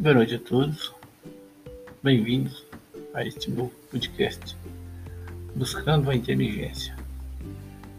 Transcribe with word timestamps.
Boa 0.00 0.14
noite 0.14 0.36
a 0.36 0.38
todos. 0.38 0.94
Bem-vindos 2.02 2.64
a 3.12 3.22
este 3.22 3.50
novo 3.50 3.70
podcast 3.90 4.56
Buscando 5.54 6.08
a 6.08 6.16
Inteligência. 6.16 6.96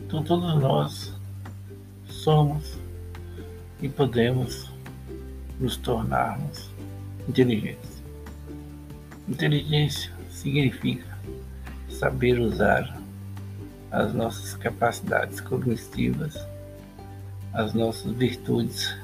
Então, 0.00 0.24
todos 0.24 0.58
nós 0.58 1.12
somos 2.06 2.78
e 3.82 3.90
podemos 3.90 4.70
nos 5.60 5.76
tornarmos 5.76 6.70
inteligentes. 7.28 8.02
Inteligência 9.28 10.10
significa 10.30 11.18
saber 11.90 12.40
usar 12.40 12.98
as 13.90 14.14
nossas 14.14 14.54
capacidades 14.54 15.42
cognitivas, 15.42 16.38
as 17.52 17.74
nossas 17.74 18.12
virtudes 18.12 18.96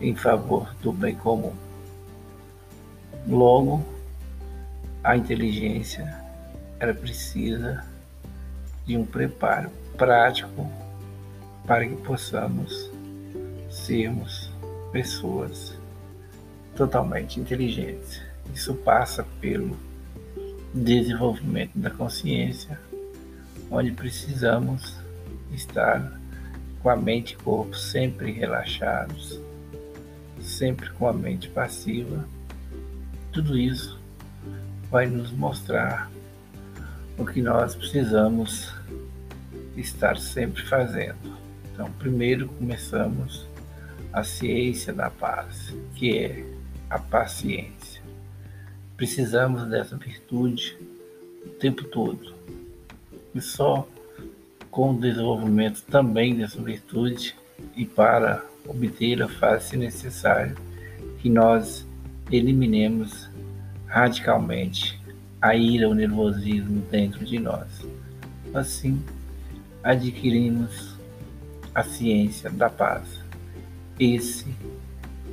em 0.00 0.14
favor 0.14 0.72
do 0.82 0.92
bem 0.92 1.16
comum. 1.16 1.52
Logo, 3.28 3.84
a 5.04 5.16
inteligência 5.16 6.14
ela 6.78 6.94
precisa 6.94 7.84
de 8.86 8.96
um 8.96 9.04
preparo 9.04 9.70
prático 9.96 10.70
para 11.66 11.86
que 11.86 11.96
possamos 11.96 12.90
sermos 13.70 14.50
pessoas 14.90 15.78
totalmente 16.74 17.38
inteligentes. 17.38 18.22
Isso 18.54 18.74
passa 18.74 19.24
pelo 19.40 19.76
desenvolvimento 20.72 21.78
da 21.78 21.90
consciência, 21.90 22.80
onde 23.70 23.92
precisamos 23.92 24.96
estar 25.52 26.18
com 26.82 26.88
a 26.88 26.96
mente 26.96 27.34
e 27.34 27.36
corpo 27.36 27.76
sempre 27.76 28.32
relaxados, 28.32 29.38
sempre 30.40 30.88
com 30.90 31.06
a 31.06 31.12
mente 31.12 31.48
passiva 31.50 32.24
tudo 33.32 33.56
isso 33.56 33.98
vai 34.90 35.06
nos 35.06 35.30
mostrar 35.30 36.10
o 37.16 37.24
que 37.24 37.40
nós 37.40 37.74
precisamos 37.74 38.72
estar 39.76 40.18
sempre 40.18 40.62
fazendo. 40.62 41.38
Então, 41.72 41.90
primeiro 41.92 42.48
começamos 42.48 43.46
a 44.12 44.24
ciência 44.24 44.92
da 44.92 45.10
paz, 45.10 45.74
que 45.94 46.18
é 46.18 46.44
a 46.88 46.98
paciência. 46.98 48.02
Precisamos 48.96 49.68
dessa 49.68 49.96
virtude 49.96 50.76
o 51.44 51.50
tempo 51.50 51.84
todo. 51.84 52.34
E 53.34 53.40
só 53.40 53.86
com 54.70 54.94
o 54.94 55.00
desenvolvimento 55.00 55.82
também 55.82 56.36
dessa 56.36 56.60
virtude 56.60 57.36
e 57.76 57.84
para 57.84 58.44
obtê-la 58.66 59.28
faz-se 59.28 59.76
necessário 59.76 60.56
que 61.20 61.28
nós 61.28 61.86
eliminemos 62.30 63.28
radicalmente 63.86 65.00
a 65.40 65.54
ira, 65.54 65.88
o 65.88 65.94
nervosismo 65.94 66.82
dentro 66.90 67.24
de 67.24 67.38
nós. 67.38 67.66
Assim, 68.54 69.02
adquirimos 69.82 70.96
a 71.74 71.82
ciência 71.82 72.50
da 72.50 72.68
paz. 72.68 73.20
Esse 73.98 74.46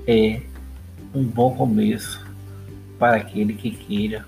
é 0.07 0.41
um 1.13 1.23
bom 1.23 1.55
começo 1.55 2.25
para 2.97 3.17
aquele 3.17 3.53
que 3.53 3.71
queira 3.71 4.25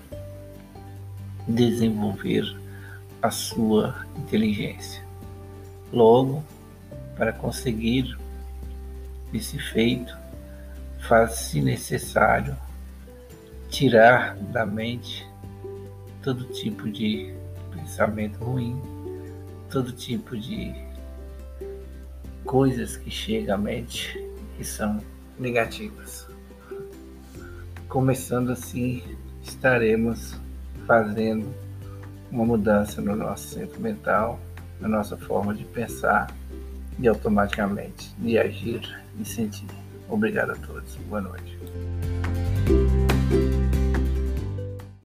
desenvolver 1.48 2.56
a 3.22 3.30
sua 3.30 4.06
inteligência. 4.16 5.02
Logo, 5.92 6.44
para 7.16 7.32
conseguir 7.32 8.16
esse 9.32 9.58
feito, 9.58 10.16
faz-se 11.10 11.60
necessário 11.60 12.56
tirar 13.68 14.36
da 14.36 14.64
mente 14.64 15.28
todo 16.22 16.44
tipo 16.44 16.88
de 16.88 17.34
pensamento 17.72 18.38
ruim, 18.44 18.80
todo 19.68 19.90
tipo 19.90 20.36
de 20.36 20.72
coisas 22.44 22.96
que 22.96 23.10
chegam 23.10 23.56
à 23.56 23.58
mente 23.58 24.24
que 24.56 24.62
são 24.62 25.00
negativas. 25.36 26.28
Começando 27.88 28.52
assim, 28.52 29.02
estaremos 29.42 30.36
fazendo 30.86 31.52
uma 32.30 32.44
mudança 32.44 33.02
no 33.02 33.16
nosso 33.16 33.48
centro 33.48 33.80
mental, 33.80 34.38
na 34.78 34.86
nossa 34.86 35.16
forma 35.16 35.52
de 35.56 35.64
pensar 35.64 36.32
e 37.00 37.08
automaticamente 37.08 38.14
de 38.16 38.38
agir 38.38 39.02
e 39.18 39.24
sentir. 39.24 39.89
Obrigado 40.10 40.52
a 40.52 40.56
todos. 40.56 40.96
Boa 41.08 41.20
noite. 41.20 41.58